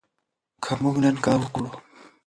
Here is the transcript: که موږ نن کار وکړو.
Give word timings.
که 0.63 0.71
موږ 0.81 0.95
نن 1.03 1.15
کار 1.25 1.37
وکړو. 1.41 1.69